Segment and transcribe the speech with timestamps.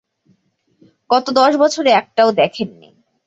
[1.09, 2.89] গত দশ বছরে একটাও দেখেন নি।